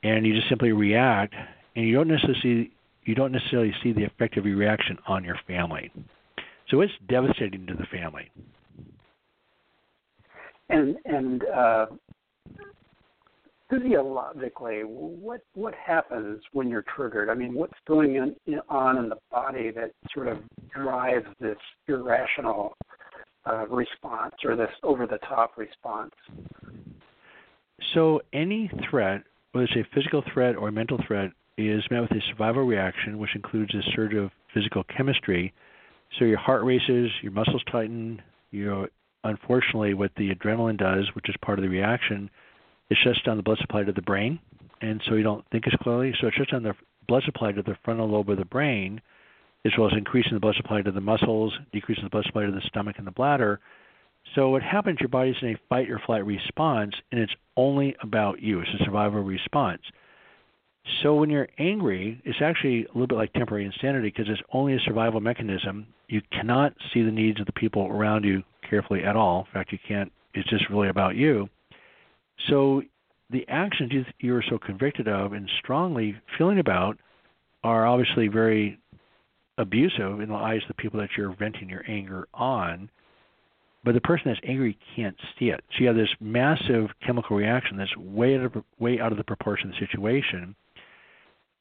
and 0.03 0.25
you 0.25 0.33
just 0.33 0.49
simply 0.49 0.71
react, 0.71 1.33
and 1.75 1.85
you 1.85 1.95
don't 1.95 2.07
necessarily 2.07 2.71
you 3.03 3.13
don't 3.13 3.31
necessarily 3.31 3.73
see 3.83 3.93
the 3.93 4.03
effect 4.03 4.35
of 4.37 4.45
your 4.45 4.57
reaction 4.57 4.97
on 5.07 5.23
your 5.23 5.39
family. 5.45 5.91
So 6.69 6.81
it's 6.81 6.93
devastating 7.07 7.67
to 7.67 7.75
the 7.75 7.85
family. 7.85 8.31
And 10.69 10.95
and 11.05 11.43
uh, 11.45 11.85
physiologically, 13.69 14.81
what 14.81 15.41
what 15.53 15.75
happens 15.75 16.41
when 16.53 16.69
you're 16.69 16.85
triggered? 16.95 17.29
I 17.29 17.35
mean, 17.35 17.53
what's 17.53 17.73
going 17.87 18.35
on 18.69 18.97
in 18.97 19.09
the 19.09 19.17
body 19.31 19.71
that 19.71 19.91
sort 20.13 20.27
of 20.27 20.39
drives 20.73 21.27
this 21.39 21.57
irrational 21.87 22.75
uh, 23.45 23.67
response 23.67 24.33
or 24.43 24.55
this 24.55 24.71
over 24.81 25.05
the 25.05 25.19
top 25.19 25.57
response? 25.57 26.13
So 27.93 28.21
any 28.33 28.69
threat, 28.89 29.23
whether 29.51 29.65
it's 29.65 29.75
a 29.75 29.95
physical 29.95 30.23
threat 30.33 30.55
or 30.55 30.67
a 30.67 30.71
mental 30.71 30.99
threat, 31.05 31.31
is 31.57 31.83
met 31.89 32.01
with 32.01 32.11
a 32.11 32.21
survival 32.29 32.63
reaction, 32.63 33.17
which 33.17 33.35
includes 33.35 33.73
a 33.73 33.81
surge 33.95 34.13
of 34.13 34.31
physical 34.53 34.83
chemistry. 34.83 35.53
So 36.17 36.25
your 36.25 36.37
heart 36.37 36.63
races, 36.63 37.11
your 37.21 37.31
muscles 37.31 37.63
tighten. 37.71 38.21
You 38.51 38.65
know, 38.65 38.87
unfortunately, 39.23 39.93
what 39.93 40.11
the 40.17 40.33
adrenaline 40.33 40.77
does, 40.77 41.09
which 41.13 41.29
is 41.29 41.35
part 41.41 41.59
of 41.59 41.63
the 41.63 41.69
reaction, 41.69 42.29
it 42.89 42.97
shuts 43.03 43.21
down 43.25 43.37
the 43.37 43.43
blood 43.43 43.57
supply 43.59 43.83
to 43.83 43.91
the 43.91 44.01
brain, 44.01 44.39
and 44.81 45.01
so 45.07 45.15
you 45.15 45.23
don't 45.23 45.45
think 45.51 45.65
as 45.67 45.73
clearly. 45.81 46.13
So 46.19 46.27
it 46.27 46.33
shuts 46.37 46.51
down 46.51 46.63
the 46.63 46.75
blood 47.07 47.23
supply 47.23 47.51
to 47.51 47.61
the 47.61 47.77
frontal 47.83 48.09
lobe 48.09 48.29
of 48.29 48.37
the 48.37 48.45
brain, 48.45 49.01
as 49.65 49.71
well 49.77 49.87
as 49.87 49.97
increasing 49.97 50.33
the 50.33 50.39
blood 50.39 50.55
supply 50.55 50.81
to 50.81 50.91
the 50.91 51.01
muscles, 51.01 51.53
decreasing 51.73 52.03
the 52.03 52.09
blood 52.09 52.25
supply 52.25 52.45
to 52.45 52.51
the 52.51 52.61
stomach 52.67 52.95
and 52.97 53.07
the 53.07 53.11
bladder. 53.11 53.59
So 54.33 54.49
what 54.49 54.63
happens? 54.63 54.99
Your 54.99 55.09
body's 55.09 55.35
in 55.41 55.49
a 55.49 55.59
fight 55.69 55.89
or 55.89 55.99
flight 56.05 56.25
response, 56.25 56.93
and 57.11 57.21
it's 57.21 57.35
only 57.55 57.95
about 58.01 58.41
you. 58.41 58.59
It's 58.59 58.69
a 58.81 58.83
survival 58.83 59.21
response. 59.21 59.81
So 61.01 61.15
when 61.15 61.29
you're 61.29 61.47
angry, 61.57 62.21
it's 62.25 62.41
actually 62.41 62.83
a 62.85 62.87
little 62.89 63.07
bit 63.07 63.15
like 63.15 63.33
temporary 63.33 63.65
insanity 63.65 64.09
because 64.09 64.29
it's 64.29 64.41
only 64.53 64.73
a 64.75 64.79
survival 64.79 65.19
mechanism. 65.19 65.87
You 66.07 66.21
cannot 66.31 66.73
see 66.93 67.01
the 67.01 67.11
needs 67.11 67.39
of 67.39 67.45
the 67.45 67.53
people 67.53 67.87
around 67.87 68.23
you 68.23 68.43
carefully 68.69 69.03
at 69.03 69.15
all. 69.15 69.47
In 69.47 69.53
fact, 69.53 69.71
you 69.71 69.79
can't. 69.87 70.11
It's 70.33 70.49
just 70.49 70.69
really 70.69 70.89
about 70.89 71.15
you. 71.15 71.49
So 72.49 72.83
the 73.29 73.47
actions 73.47 73.91
you, 73.91 74.05
you 74.19 74.35
are 74.35 74.43
so 74.47 74.57
convicted 74.57 75.07
of 75.07 75.33
and 75.33 75.49
strongly 75.59 76.15
feeling 76.37 76.59
about 76.59 76.97
are 77.63 77.87
obviously 77.87 78.27
very 78.27 78.79
abusive 79.57 80.19
in 80.19 80.29
the 80.29 80.35
eyes 80.35 80.61
of 80.63 80.67
the 80.67 80.81
people 80.81 80.99
that 80.99 81.09
you're 81.17 81.35
venting 81.35 81.69
your 81.69 81.83
anger 81.87 82.27
on. 82.33 82.89
But 83.85 83.93
the 83.93 84.01
person 84.01 84.23
that's 84.25 84.39
angry 84.43 84.77
can't 84.95 85.15
see 85.39 85.49
it. 85.49 85.63
So 85.71 85.81
you 85.81 85.87
have 85.87 85.95
this 85.95 86.13
massive 86.19 86.89
chemical 87.05 87.37
reaction 87.37 87.77
that's 87.77 87.95
way 87.95 88.35
out 88.35 88.45
of, 88.45 88.63
way 88.79 88.99
out 88.99 89.11
of 89.11 89.17
the 89.17 89.23
proportion 89.23 89.69
of 89.69 89.75
the 89.75 89.85
situation. 89.85 90.55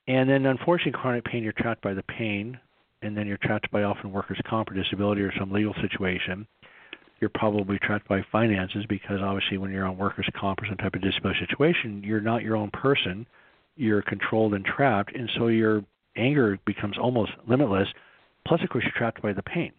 And 0.09 0.29
then, 0.29 0.47
unfortunately, 0.47 0.99
chronic 1.01 1.25
pain, 1.25 1.43
you're 1.43 1.53
trapped 1.53 1.83
by 1.83 1.95
the 1.95 2.03
pain, 2.03 2.59
and 3.03 3.17
then 3.17 3.27
you're 3.27 3.39
trapped 3.39 3.71
by 3.71 3.83
often 3.85 4.11
workers' 4.11 4.41
comp 4.47 4.71
or 4.71 4.75
disability 4.75 5.23
or 5.23 5.33
some 5.39 5.53
legal 5.53 5.75
situation 5.81 6.47
you're 7.21 7.31
probably 7.31 7.79
trapped 7.79 8.07
by 8.07 8.23
finances 8.31 8.85
because 8.87 9.21
obviously 9.23 9.57
when 9.57 9.71
you're 9.71 9.87
on 9.87 9.97
workers' 9.97 10.29
comp 10.39 10.61
or 10.61 10.67
some 10.67 10.77
type 10.77 10.95
of 10.95 11.01
disability 11.01 11.41
situation, 11.41 12.03
you're 12.05 12.21
not 12.21 12.43
your 12.43 12.55
own 12.55 12.71
person. 12.71 13.27
You're 13.77 14.03
controlled 14.03 14.53
and 14.53 14.63
trapped, 14.63 15.17
and 15.17 15.31
so 15.37 15.49
your 15.49 15.83
anger 16.17 16.59
becomes 16.67 16.99
almost 16.99 17.33
limitless. 17.49 17.89
Plus, 18.47 18.61
of 18.63 18.69
course, 18.69 18.85
you're 18.85 18.93
trapped 18.93 19.23
by 19.23 19.33
the 19.33 19.43
pain. 19.43 19.73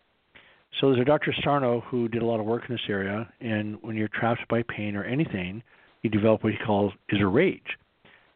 So 0.80 0.90
there's 0.90 1.02
a 1.02 1.06
Dr. 1.06 1.34
Sarno 1.44 1.82
who 1.82 2.08
did 2.08 2.22
a 2.22 2.26
lot 2.26 2.40
of 2.40 2.46
work 2.46 2.64
in 2.68 2.76
this 2.76 2.84
area, 2.90 3.32
and 3.40 3.78
when 3.82 3.96
you're 3.96 4.10
trapped 4.10 4.48
by 4.50 4.64
pain 4.64 4.96
or 4.96 5.04
anything, 5.04 5.64
you 6.02 6.10
develop 6.10 6.44
what 6.44 6.54
he 6.54 6.60
calls 6.66 6.94
is 7.10 7.22
a 7.22 7.28
rage. 7.28 7.78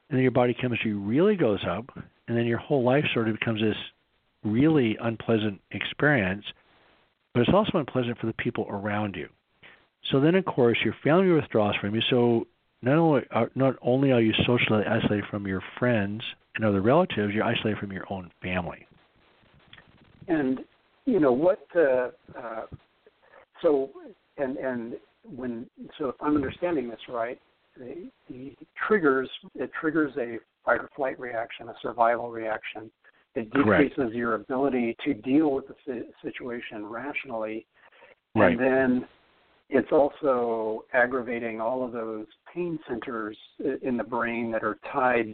And 0.09 0.17
then 0.17 0.21
your 0.21 0.31
body 0.31 0.53
chemistry 0.53 0.93
really 0.93 1.35
goes 1.35 1.59
up, 1.69 1.85
and 2.27 2.37
then 2.37 2.45
your 2.45 2.57
whole 2.57 2.83
life 2.83 3.03
sort 3.13 3.27
of 3.27 3.37
becomes 3.39 3.61
this 3.61 3.75
really 4.43 4.97
unpleasant 5.01 5.59
experience 5.71 6.45
but 7.33 7.41
it's 7.41 7.51
also 7.53 7.77
unpleasant 7.77 8.17
for 8.19 8.27
the 8.27 8.33
people 8.33 8.65
around 8.69 9.15
you. 9.15 9.29
So 10.11 10.19
then, 10.19 10.35
of 10.35 10.45
course, 10.45 10.77
your 10.83 10.95
family 11.03 11.29
withdraws 11.31 11.75
from 11.79 11.93
you. 11.95 12.01
So 12.09 12.47
not 12.81 12.97
only 12.97 13.21
are, 13.31 13.51
not 13.55 13.75
only 13.81 14.11
are 14.11 14.21
you 14.21 14.33
socially 14.45 14.83
isolated 14.85 15.25
from 15.29 15.45
your 15.45 15.61
friends 15.77 16.21
and 16.55 16.65
other 16.65 16.81
relatives, 16.81 17.33
you're 17.33 17.43
isolated 17.43 17.77
from 17.77 17.91
your 17.91 18.05
own 18.09 18.31
family. 18.41 18.85
And 20.27 20.59
you 21.05 21.19
know 21.19 21.31
what? 21.31 21.65
Uh, 21.75 22.09
uh, 22.37 22.65
so 23.61 23.89
and 24.37 24.57
and 24.57 24.93
when 25.23 25.65
so 25.97 26.09
if 26.09 26.15
I'm 26.21 26.35
understanding 26.35 26.89
this 26.89 26.99
right, 27.09 27.39
the, 27.77 28.09
the 28.29 28.55
triggers 28.87 29.29
it 29.55 29.71
triggers 29.79 30.13
a 30.17 30.37
fight 30.65 30.81
or 30.81 30.89
flight 30.95 31.19
reaction, 31.19 31.69
a 31.69 31.73
survival 31.81 32.29
reaction, 32.29 32.89
it 33.35 33.51
decreases 33.51 33.95
Correct. 33.95 34.13
your 34.13 34.35
ability 34.35 34.95
to 35.05 35.13
deal 35.13 35.51
with 35.51 35.65
the 35.85 36.05
situation 36.23 36.85
rationally. 36.85 37.65
Right. 38.35 38.51
And 38.51 38.59
then 38.59 39.07
it's 39.69 39.91
also 39.91 40.85
aggravating 40.93 41.61
all 41.61 41.85
of 41.85 41.91
those 41.91 42.25
pain 42.53 42.79
centers 42.87 43.37
in 43.81 43.97
the 43.97 44.03
brain 44.03 44.51
that 44.51 44.63
are 44.63 44.77
tied, 44.91 45.33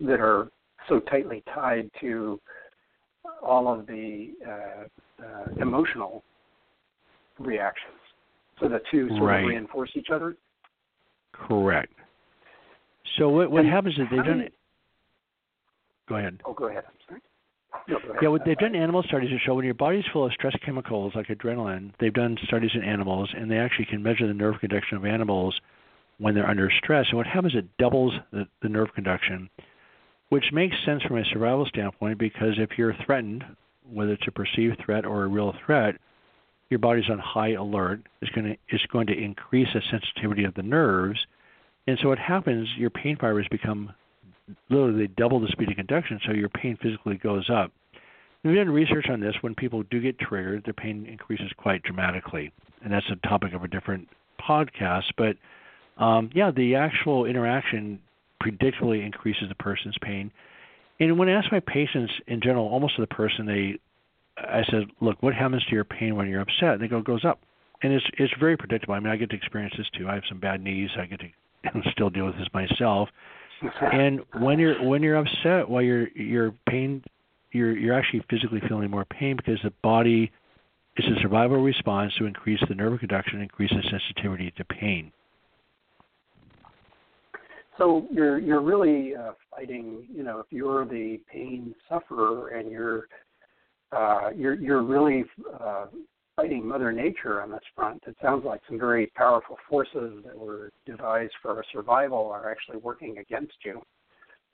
that 0.00 0.20
are 0.20 0.50
so 0.88 1.00
tightly 1.00 1.42
tied 1.54 1.90
to 2.00 2.40
all 3.42 3.72
of 3.72 3.86
the 3.86 4.32
uh, 4.46 5.24
uh, 5.24 5.44
emotional 5.60 6.22
reactions. 7.38 7.94
So 8.60 8.68
the 8.68 8.80
two 8.90 9.08
sort 9.10 9.22
right. 9.22 9.40
of 9.42 9.48
reinforce 9.48 9.90
each 9.94 10.08
other. 10.12 10.36
Correct. 11.32 11.92
So 13.18 13.28
what 13.28 13.50
what 13.50 13.64
and 13.64 13.72
happens 13.72 13.94
is 13.94 14.04
they've 14.10 14.24
done. 14.24 14.40
You, 14.40 14.48
go 16.08 16.16
ahead. 16.16 16.40
Oh, 16.44 16.52
go 16.52 16.68
ahead. 16.68 16.84
No, 17.88 17.98
yeah, 18.20 18.28
what 18.28 18.42
they've 18.44 18.56
done 18.56 18.74
animal 18.74 19.02
studies 19.02 19.30
to 19.30 19.38
show 19.38 19.54
when 19.54 19.64
your 19.64 19.74
body's 19.74 20.04
full 20.12 20.24
of 20.26 20.32
stress 20.32 20.54
chemicals 20.64 21.12
like 21.14 21.26
adrenaline, 21.28 21.92
they've 22.00 22.12
done 22.12 22.36
studies 22.46 22.70
in 22.74 22.82
animals, 22.82 23.28
and 23.36 23.50
they 23.50 23.58
actually 23.58 23.84
can 23.84 24.02
measure 24.02 24.26
the 24.26 24.34
nerve 24.34 24.58
conduction 24.60 24.96
of 24.96 25.04
animals 25.04 25.54
when 26.18 26.34
they're 26.34 26.48
under 26.48 26.70
stress. 26.82 27.06
And 27.10 27.18
what 27.18 27.26
happens 27.26 27.52
is 27.52 27.58
it 27.60 27.76
doubles 27.78 28.14
the, 28.32 28.46
the 28.62 28.68
nerve 28.68 28.88
conduction, 28.94 29.50
which 30.28 30.44
makes 30.52 30.76
sense 30.84 31.02
from 31.02 31.18
a 31.18 31.24
survival 31.26 31.66
standpoint 31.66 32.18
because 32.18 32.54
if 32.58 32.70
you're 32.76 32.96
threatened, 33.04 33.44
whether 33.90 34.12
it's 34.12 34.26
a 34.26 34.32
perceived 34.32 34.80
threat 34.84 35.06
or 35.06 35.24
a 35.24 35.28
real 35.28 35.54
threat, 35.64 35.94
your 36.68 36.78
body's 36.78 37.08
on 37.08 37.18
high 37.18 37.52
alert. 37.52 38.00
It's 38.20 38.30
going 38.32 38.46
to 38.46 38.56
it's 38.68 38.86
going 38.86 39.06
to 39.06 39.16
increase 39.16 39.68
the 39.72 39.80
sensitivity 39.90 40.44
of 40.44 40.54
the 40.54 40.62
nerves, 40.62 41.18
and 41.86 41.98
so 42.02 42.08
what 42.08 42.18
happens? 42.18 42.68
Your 42.76 42.90
pain 42.90 43.16
fibers 43.16 43.46
become 43.50 43.92
literally 44.68 45.06
they 45.06 45.12
double 45.16 45.40
the 45.40 45.48
speed 45.48 45.70
of 45.70 45.76
conduction, 45.76 46.20
so 46.26 46.32
your 46.32 46.48
pain 46.48 46.76
physically 46.82 47.18
goes 47.18 47.48
up. 47.50 47.70
We've 48.42 48.56
done 48.56 48.70
research 48.70 49.06
on 49.10 49.20
this. 49.20 49.34
When 49.40 49.54
people 49.54 49.82
do 49.84 50.00
get 50.00 50.18
triggered, 50.18 50.64
their 50.64 50.74
pain 50.74 51.06
increases 51.06 51.50
quite 51.56 51.82
dramatically, 51.82 52.52
and 52.82 52.92
that's 52.92 53.06
a 53.10 53.28
topic 53.28 53.52
of 53.54 53.62
a 53.62 53.68
different 53.68 54.08
podcast. 54.40 55.04
But 55.16 55.36
um, 56.02 56.30
yeah, 56.34 56.50
the 56.50 56.74
actual 56.74 57.26
interaction 57.26 58.00
predictably 58.50 59.04
increases 59.04 59.48
the 59.48 59.54
person's 59.54 59.96
pain. 60.02 60.30
And 61.00 61.18
when 61.18 61.28
I 61.28 61.32
ask 61.32 61.50
my 61.52 61.60
patients 61.60 62.12
in 62.26 62.40
general, 62.40 62.66
almost 62.66 62.96
to 62.96 63.02
the 63.02 63.06
person, 63.06 63.46
they, 63.46 63.78
I 64.38 64.62
said, 64.70 64.84
"Look, 65.00 65.22
what 65.22 65.34
happens 65.34 65.64
to 65.64 65.74
your 65.74 65.84
pain 65.84 66.16
when 66.16 66.28
you're 66.28 66.40
upset?" 66.40 66.74
And 66.74 66.80
they 66.80 66.88
go, 66.88 66.98
"It 66.98 67.04
goes 67.04 67.24
up," 67.24 67.40
and 67.82 67.92
it's 67.92 68.06
it's 68.18 68.32
very 68.40 68.56
predictable. 68.56 68.94
I 68.94 69.00
mean, 69.00 69.12
I 69.12 69.16
get 69.16 69.30
to 69.30 69.36
experience 69.36 69.74
this 69.76 69.86
too. 69.96 70.08
I 70.08 70.14
have 70.14 70.24
some 70.28 70.40
bad 70.40 70.62
knees. 70.62 70.90
I 70.98 71.06
get 71.06 71.20
to 71.20 71.82
still 71.92 72.10
deal 72.10 72.26
with 72.26 72.36
this 72.36 72.48
myself 72.54 73.10
and 73.80 74.20
when 74.38 74.58
you're 74.58 74.82
when 74.82 75.02
you're 75.02 75.16
upset, 75.16 75.68
while 75.68 75.82
your 75.82 76.08
your 76.08 76.52
pain, 76.68 77.02
you're 77.52 77.76
you're 77.76 77.94
actually 77.94 78.24
physically 78.28 78.60
feeling 78.68 78.90
more 78.90 79.04
pain 79.04 79.36
because 79.36 79.58
the 79.62 79.72
body 79.82 80.30
is 80.96 81.04
a 81.06 81.20
survival 81.20 81.62
response 81.62 82.12
to 82.18 82.26
increase 82.26 82.60
the 82.68 82.74
nerve 82.74 82.98
conduction, 82.98 83.40
increase 83.40 83.70
the 83.70 83.82
sensitivity 83.90 84.52
to 84.56 84.64
pain. 84.64 85.12
So 87.78 88.06
you're 88.10 88.38
you're 88.38 88.62
really 88.62 89.14
uh, 89.14 89.32
fighting. 89.50 90.06
You 90.12 90.22
know, 90.22 90.38
if 90.40 90.46
you're 90.50 90.84
the 90.84 91.20
pain 91.30 91.74
sufferer 91.88 92.48
and 92.48 92.70
you're 92.70 93.08
uh, 93.92 94.30
you're 94.34 94.54
you're 94.54 94.82
really 94.82 95.24
uh, 95.60 95.86
fighting 96.36 96.66
Mother 96.66 96.92
Nature 96.92 97.42
on 97.42 97.50
this 97.50 97.60
front. 97.74 98.02
It 98.06 98.16
sounds 98.22 98.44
like 98.44 98.60
some 98.68 98.78
very 98.78 99.06
powerful 99.16 99.56
forces 99.68 100.22
that 100.24 100.36
were 100.36 100.70
devised 100.84 101.32
for 101.40 101.56
our 101.56 101.64
survival 101.72 102.30
are 102.30 102.50
actually 102.50 102.76
working 102.78 103.18
against 103.18 103.56
you. 103.64 103.80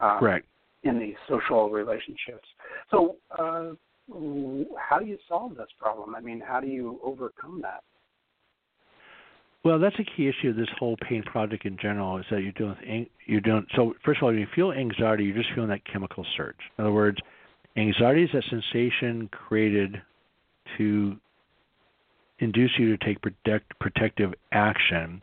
Um, 0.00 0.18
Correct. 0.18 0.46
In 0.84 0.98
these 0.98 1.14
social 1.28 1.70
relationships. 1.70 2.48
So, 2.90 3.16
uh, 3.38 3.72
how 4.76 4.98
do 4.98 5.06
you 5.06 5.16
solve 5.28 5.56
this 5.56 5.68
problem? 5.78 6.16
I 6.16 6.20
mean, 6.20 6.40
how 6.44 6.60
do 6.60 6.66
you 6.66 6.98
overcome 7.04 7.60
that? 7.62 7.82
Well, 9.64 9.78
that's 9.78 9.96
a 9.98 10.04
key 10.04 10.28
issue 10.28 10.50
of 10.50 10.56
this 10.56 10.68
whole 10.76 10.96
pain 11.08 11.22
project 11.22 11.64
in 11.64 11.76
general 11.80 12.18
is 12.18 12.24
that 12.30 12.42
you're 12.42 12.52
doing 12.52 13.06
you're 13.26 13.40
doing 13.40 13.64
so. 13.76 13.94
First 14.04 14.18
of 14.18 14.24
all, 14.24 14.28
when 14.30 14.38
you 14.38 14.46
feel 14.54 14.72
anxiety, 14.72 15.24
you're 15.24 15.36
just 15.36 15.50
feeling 15.54 15.70
that 15.70 15.84
chemical 15.84 16.26
surge. 16.36 16.56
In 16.76 16.84
other 16.84 16.92
words, 16.92 17.18
anxiety 17.76 18.24
is 18.24 18.30
a 18.34 18.42
sensation 18.50 19.28
created 19.28 20.02
to 20.78 21.16
induce 22.40 22.72
you 22.76 22.96
to 22.96 23.04
take 23.04 23.22
protect, 23.22 23.78
protective 23.78 24.34
action. 24.50 25.22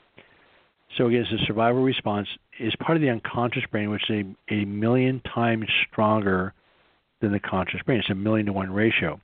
So 0.98 1.08
again, 1.08 1.26
a 1.32 1.46
survival 1.46 1.84
response 1.84 2.28
is 2.60 2.74
part 2.80 2.96
of 2.96 3.02
the 3.02 3.10
unconscious 3.10 3.64
brain, 3.72 3.90
which 3.90 4.10
is 4.10 4.26
a, 4.50 4.54
a 4.54 4.66
million 4.66 5.22
times 5.34 5.66
stronger 5.92 6.54
than 7.22 7.34
the 7.34 7.40
conscious 7.40 7.82
brain. 7.86 8.00
It's 8.00 8.10
a 8.10 8.16
million 8.16 8.46
to 8.46 8.54
one 8.54 8.72
ratio. 8.72 9.20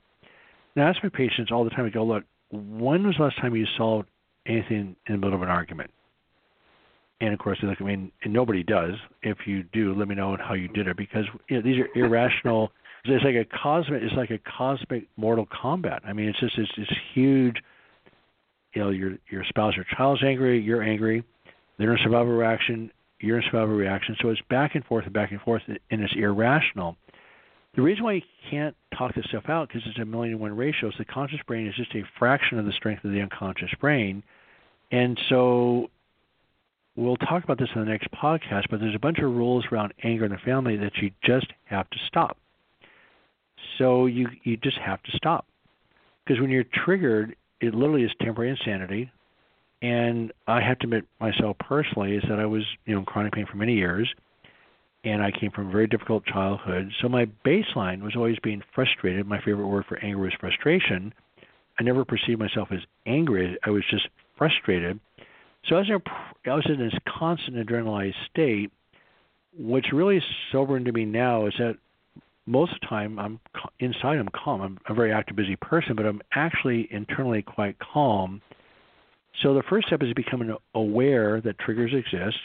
Now, 0.74 0.86
I 0.86 0.90
ask 0.90 1.02
my 1.02 1.08
patients 1.08 1.50
all 1.50 1.64
the 1.64 1.70
time. 1.70 1.86
I 1.86 1.88
go, 1.88 2.04
look, 2.04 2.24
when 2.50 3.06
was 3.06 3.16
the 3.16 3.24
last 3.24 3.40
time 3.40 3.56
you 3.56 3.66
saw 3.78 4.02
anything 4.46 4.96
in 5.06 5.14
the 5.14 5.18
middle 5.18 5.34
of 5.34 5.42
an 5.42 5.48
argument. 5.48 5.90
And 7.20 7.32
of 7.32 7.38
course, 7.38 7.58
look, 7.62 7.80
I 7.80 7.84
mean, 7.84 8.12
and 8.22 8.32
nobody 8.32 8.62
does. 8.62 8.94
If 9.22 9.38
you 9.46 9.62
do, 9.72 9.94
let 9.94 10.08
me 10.08 10.14
know 10.14 10.36
how 10.38 10.54
you 10.54 10.68
did 10.68 10.86
it 10.86 10.96
because 10.96 11.24
you 11.48 11.56
know, 11.56 11.62
these 11.62 11.78
are 11.78 11.88
irrational. 11.98 12.72
it's 13.04 13.24
like 13.24 13.34
a 13.34 13.46
cosmic. 13.62 14.02
It's 14.02 14.14
like 14.16 14.30
a 14.30 14.38
cosmic 14.38 15.08
Mortal 15.16 15.46
Kombat. 15.46 16.00
I 16.06 16.12
mean, 16.12 16.28
it's 16.28 16.40
just 16.40 16.58
it's, 16.58 16.70
it's 16.76 16.92
huge. 17.14 17.56
You 18.74 18.82
know, 18.82 18.90
your 18.90 19.12
your 19.30 19.44
spouse 19.48 19.74
or 19.78 19.86
child's 19.96 20.22
angry, 20.22 20.60
you're 20.60 20.82
angry. 20.82 21.24
They're 21.78 21.92
in 21.94 22.00
a 22.00 22.02
survival 22.02 22.34
reaction. 22.34 22.90
You're 23.20 23.38
in 23.38 23.44
a 23.44 23.46
survival 23.50 23.74
reaction. 23.74 24.16
So 24.20 24.28
it's 24.28 24.40
back 24.50 24.74
and 24.74 24.84
forth 24.84 25.04
and 25.06 25.14
back 25.14 25.30
and 25.30 25.40
forth, 25.40 25.62
and 25.66 25.78
it's 25.90 26.14
irrational. 26.16 26.96
The 27.74 27.82
reason 27.82 28.04
why 28.04 28.14
you 28.14 28.22
can't 28.50 28.76
talk 28.96 29.14
this 29.14 29.24
stuff 29.26 29.48
out 29.48 29.68
because 29.68 29.82
it's 29.86 29.98
a 29.98 30.04
million 30.04 30.32
to 30.32 30.38
one 30.38 30.56
ratio 30.56 30.88
is 30.88 30.94
the 30.98 31.04
conscious 31.04 31.40
brain 31.46 31.66
is 31.66 31.74
just 31.74 31.94
a 31.94 32.02
fraction 32.18 32.58
of 32.58 32.66
the 32.66 32.72
strength 32.72 33.04
of 33.04 33.12
the 33.12 33.20
unconscious 33.20 33.70
brain, 33.80 34.22
and 34.90 35.18
so 35.28 35.90
we'll 36.96 37.16
talk 37.16 37.44
about 37.44 37.58
this 37.58 37.68
in 37.74 37.80
the 37.80 37.90
next 37.90 38.10
podcast. 38.10 38.64
But 38.70 38.80
there's 38.80 38.94
a 38.94 39.00
bunch 39.00 39.18
of 39.18 39.24
rules 39.24 39.64
around 39.70 39.94
anger 40.02 40.24
in 40.24 40.32
the 40.32 40.38
family 40.38 40.76
that 40.76 40.96
you 40.96 41.10
just 41.22 41.46
have 41.64 41.88
to 41.90 41.98
stop. 42.06 42.36
So 43.78 44.06
you 44.06 44.28
you 44.42 44.56
just 44.56 44.78
have 44.78 45.02
to 45.04 45.10
stop 45.16 45.46
because 46.24 46.40
when 46.40 46.50
you're 46.50 46.64
triggered, 46.64 47.36
it 47.60 47.74
literally 47.74 48.04
is 48.04 48.10
temporary 48.20 48.50
insanity. 48.50 49.10
And 49.82 50.32
I 50.46 50.62
have 50.62 50.78
to 50.80 50.86
admit 50.86 51.04
myself 51.20 51.58
personally 51.58 52.16
is 52.16 52.24
that 52.28 52.40
I 52.40 52.46
was 52.46 52.64
you 52.86 52.94
know 52.94 53.00
in 53.00 53.06
chronic 53.06 53.32
pain 53.32 53.46
for 53.46 53.56
many 53.56 53.74
years 53.74 54.12
and 55.04 55.22
I 55.22 55.30
came 55.30 55.50
from 55.50 55.68
a 55.68 55.72
very 55.72 55.86
difficult 55.86 56.24
childhood. 56.26 56.90
So 57.00 57.08
my 57.08 57.26
baseline 57.44 58.02
was 58.02 58.16
always 58.16 58.38
being 58.42 58.62
frustrated. 58.74 59.26
My 59.26 59.40
favorite 59.40 59.68
word 59.68 59.84
for 59.88 59.98
anger 59.98 60.18
was 60.18 60.32
frustration. 60.40 61.14
I 61.78 61.82
never 61.82 62.04
perceived 62.04 62.40
myself 62.40 62.68
as 62.72 62.80
angry. 63.06 63.56
I 63.64 63.70
was 63.70 63.84
just 63.90 64.08
frustrated. 64.36 64.98
So 65.68 65.76
as 65.76 65.86
I 65.90 66.50
was 66.50 66.66
in 66.66 66.78
this 66.78 66.94
constant 67.18 67.56
adrenalized 67.56 68.14
state, 68.30 68.72
what's 69.56 69.92
really 69.92 70.22
sobering 70.52 70.84
to 70.84 70.92
me 70.92 71.04
now 71.04 71.46
is 71.46 71.54
that 71.58 71.76
most 72.46 72.72
of 72.72 72.80
the 72.80 72.86
time 72.86 73.18
I'm 73.18 73.40
inside 73.80 74.18
I'm 74.18 74.28
calm. 74.28 74.60
I'm 74.60 74.78
a 74.88 74.94
very 74.94 75.12
active, 75.12 75.36
busy 75.36 75.56
person, 75.56 75.96
but 75.96 76.06
I'm 76.06 76.22
actually 76.32 76.88
internally 76.90 77.42
quite 77.42 77.76
calm. 77.78 78.40
So 79.42 79.54
the 79.54 79.62
first 79.68 79.88
step 79.88 80.02
is 80.02 80.12
becoming 80.14 80.54
aware 80.74 81.40
that 81.40 81.58
triggers 81.58 81.92
exist. 81.92 82.38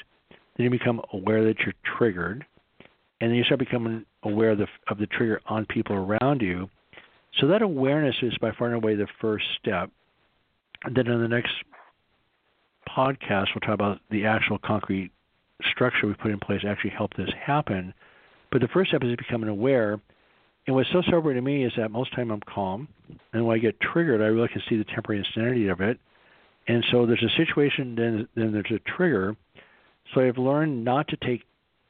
Then 0.55 0.65
you 0.65 0.70
become 0.70 1.01
aware 1.13 1.43
that 1.46 1.60
you're 1.60 1.74
triggered 1.98 2.46
and 3.22 3.29
then 3.29 3.38
you 3.38 3.43
start 3.43 3.60
becoming 3.60 4.05
aware 4.24 4.51
of 4.51 4.58
the, 4.58 4.67
of 4.89 4.98
the 4.98 5.05
trigger 5.08 5.41
on 5.46 5.65
people 5.67 5.96
around 5.96 6.41
you. 6.41 6.70
So 7.39 7.48
that 7.48 7.62
awareness 7.62 8.15
is 8.22 8.34
by 8.41 8.51
far 8.51 8.67
and 8.67 8.75
away 8.75 8.96
the 8.96 9.08
first 9.22 9.46
step. 9.60 9.89
And 10.84 10.96
then 10.96 11.08
in 11.08 11.22
the 11.22 11.27
next 11.27 11.53
podcast, 12.89 13.48
we'll 13.53 13.62
talk 13.62 13.75
about 13.75 14.00
the 14.10 14.25
actual 14.25 14.58
concrete 14.58 15.12
structure 15.72 16.08
we 16.08 16.13
put 16.15 16.31
in 16.31 16.39
place 16.39 16.62
to 16.62 16.67
actually 16.67 16.89
help 16.89 17.13
this 17.13 17.29
happen. 17.39 17.93
But 18.51 18.62
the 18.62 18.67
first 18.67 18.89
step 18.89 19.03
is 19.03 19.15
becoming 19.15 19.50
aware. 19.50 20.01
And 20.65 20.75
what's 20.75 20.89
so 20.91 21.01
sobering 21.10 21.36
to 21.36 21.41
me 21.41 21.63
is 21.63 21.72
that 21.77 21.91
most 21.91 22.13
time 22.15 22.31
I'm 22.31 22.41
calm, 22.41 22.88
and 23.34 23.46
when 23.46 23.55
I 23.55 23.60
get 23.60 23.79
triggered, 23.79 24.22
I 24.22 24.25
really 24.25 24.48
can 24.48 24.62
see 24.70 24.77
the 24.77 24.84
temporary 24.84 25.24
insanity 25.25 25.67
of 25.67 25.81
it. 25.81 26.00
And 26.67 26.86
so 26.91 27.05
there's 27.05 27.24
a 27.24 27.36
situation, 27.38 27.96
then 27.96 28.27
then 28.36 28.51
there's 28.51 28.72
a 28.72 28.79
trigger. 28.98 29.36
So 30.13 30.21
I've 30.21 30.37
learned 30.37 30.83
not 30.83 31.07
to 31.09 31.17
take 31.17 31.43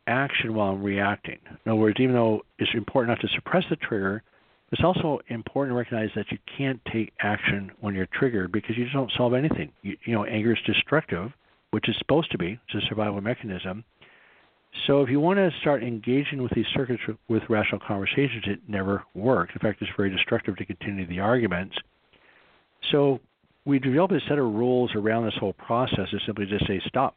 action 0.08 0.54
while 0.54 0.74
I'm 0.74 0.84
reacting. 0.84 1.38
In 1.66 1.72
other 1.72 1.80
words, 1.80 1.98
even 2.00 2.16
though 2.16 2.42
it's 2.60 2.72
important 2.74 3.18
not 3.18 3.28
to 3.28 3.34
suppress 3.36 3.64
the 3.70 3.76
trigger, 3.78 4.24
it's 4.72 4.84
also 4.84 5.20
important 5.28 5.74
to 5.74 5.78
recognize 5.78 6.10
that 6.16 6.32
you 6.32 6.38
can't 6.58 6.80
take 6.92 7.12
action 7.20 7.72
when 7.82 7.94
you're 7.94 8.08
triggered 8.14 8.52
because 8.52 8.78
you 8.78 8.86
just 8.86 8.96
don't 8.96 9.12
solve 9.18 9.34
anything. 9.34 9.72
You, 9.82 9.98
you 10.06 10.14
know, 10.14 10.24
anger 10.26 10.54
is 10.54 10.60
destructive, 10.66 11.32
which 11.72 11.90
is 11.90 11.96
supposed 12.00 12.32
to 12.32 12.38
be. 12.38 12.60
It's 12.68 12.86
a 12.86 12.88
survival 12.88 13.20
mechanism. 13.22 13.84
So 14.88 15.02
if 15.02 15.10
you 15.10 15.20
want 15.20 15.38
to 15.38 15.50
start 15.60 15.84
engaging 15.84 16.42
with 16.42 16.54
these 16.56 16.66
circuits 16.74 17.02
with 17.28 17.44
rational 17.50 17.82
conversations, 17.86 18.44
it 18.46 18.60
never 18.70 19.04
works. 19.14 19.52
In 19.54 19.60
fact, 19.60 19.82
it's 19.82 19.92
very 19.98 20.10
destructive 20.10 20.56
to 20.58 20.66
continue 20.66 21.06
the 21.06 21.20
arguments. 21.20 21.76
So 22.92 23.20
we 23.66 23.80
developed 23.80 24.14
a 24.14 24.22
set 24.30 24.38
of 24.38 24.46
rules 24.46 24.92
around 24.96 25.26
this 25.26 25.36
whole 25.38 25.54
process 25.54 26.10
to 26.12 26.20
simply 26.26 26.46
just 26.46 26.66
say 26.68 26.82
stop 26.88 27.16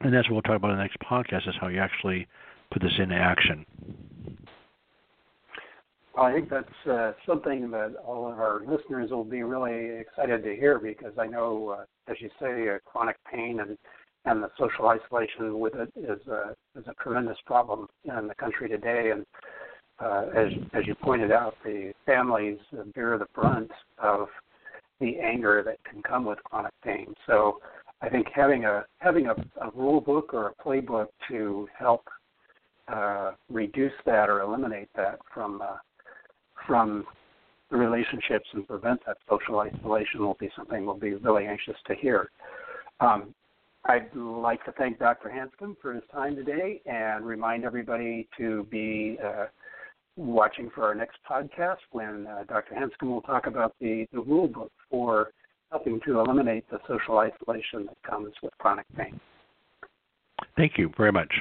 and 0.00 0.12
that's 0.12 0.28
what 0.28 0.34
we'll 0.34 0.42
talk 0.42 0.56
about 0.56 0.70
in 0.70 0.76
the 0.76 0.82
next 0.82 0.98
podcast 1.00 1.48
is 1.48 1.54
how 1.60 1.68
you 1.68 1.78
actually 1.80 2.26
put 2.72 2.82
this 2.82 2.92
into 2.98 3.14
action. 3.14 3.64
Well, 6.14 6.26
I 6.26 6.32
think 6.32 6.50
that's 6.50 6.86
uh, 6.90 7.12
something 7.26 7.70
that 7.70 7.94
all 8.04 8.30
of 8.30 8.38
our 8.38 8.60
listeners 8.66 9.10
will 9.10 9.24
be 9.24 9.42
really 9.42 10.00
excited 10.00 10.42
to 10.42 10.56
hear 10.56 10.78
because 10.78 11.12
I 11.18 11.26
know, 11.26 11.78
uh, 11.78 12.10
as 12.10 12.16
you 12.20 12.28
say, 12.40 12.68
uh, 12.68 12.78
chronic 12.84 13.16
pain 13.30 13.60
and 13.60 13.78
and 14.24 14.42
the 14.42 14.50
social 14.58 14.88
isolation 14.88 15.58
with 15.58 15.74
it 15.74 15.90
is 15.96 16.26
a 16.26 16.54
is 16.76 16.84
a 16.86 16.94
tremendous 17.02 17.38
problem 17.46 17.86
in 18.04 18.26
the 18.26 18.34
country 18.34 18.68
today. 18.68 19.12
And 19.12 19.24
uh, 20.00 20.26
as 20.36 20.48
as 20.74 20.86
you 20.86 20.94
pointed 20.96 21.30
out, 21.30 21.54
the 21.64 21.92
families 22.04 22.58
bear 22.94 23.16
the 23.16 23.26
brunt 23.34 23.70
of 24.02 24.26
the 25.00 25.18
anger 25.20 25.62
that 25.64 25.78
can 25.84 26.02
come 26.02 26.24
with 26.24 26.42
chronic 26.44 26.72
pain. 26.82 27.14
So 27.26 27.60
I 28.00 28.08
think 28.08 28.28
having 28.32 28.64
a 28.64 28.84
having 28.98 29.26
a, 29.26 29.32
a 29.60 29.70
rule 29.74 30.00
book 30.00 30.32
or 30.32 30.48
a 30.48 30.62
playbook 30.62 31.08
to 31.28 31.68
help 31.76 32.08
uh, 32.86 33.32
reduce 33.48 33.92
that 34.06 34.30
or 34.30 34.40
eliminate 34.40 34.88
that 34.96 35.18
from 35.32 35.60
uh, 35.62 35.76
from 36.66 37.04
the 37.70 37.76
relationships 37.76 38.46
and 38.52 38.66
prevent 38.66 39.04
that 39.06 39.18
social 39.28 39.58
isolation 39.58 40.20
will 40.20 40.36
be 40.40 40.48
something 40.56 40.86
we'll 40.86 40.96
be 40.96 41.14
really 41.14 41.46
anxious 41.46 41.76
to 41.86 41.94
hear. 41.94 42.30
Um, 43.00 43.34
I'd 43.84 44.14
like 44.14 44.64
to 44.64 44.72
thank 44.72 44.98
Dr. 44.98 45.28
Hanscom 45.30 45.76
for 45.80 45.94
his 45.94 46.02
time 46.12 46.34
today 46.34 46.80
and 46.86 47.24
remind 47.24 47.64
everybody 47.64 48.28
to 48.36 48.66
be 48.70 49.18
uh, 49.24 49.46
watching 50.16 50.70
for 50.74 50.84
our 50.84 50.94
next 50.94 51.18
podcast 51.28 51.78
when 51.92 52.26
uh, 52.26 52.44
Dr. 52.48 52.74
Hanscom 52.74 53.08
will 53.08 53.22
talk 53.22 53.46
about 53.46 53.74
the, 53.80 54.06
the 54.12 54.20
rule 54.20 54.48
book 54.48 54.72
for 54.90 55.30
helping 55.70 56.00
to 56.06 56.20
eliminate 56.20 56.68
the 56.70 56.78
social 56.88 57.18
isolation 57.18 57.86
that 57.86 58.02
comes 58.08 58.32
with 58.42 58.56
chronic 58.58 58.86
pain. 58.96 59.18
Thank 60.56 60.78
you 60.78 60.90
very 60.96 61.12
much. 61.12 61.32